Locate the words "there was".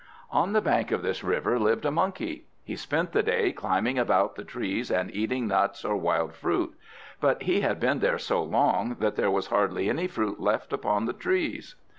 9.15-9.49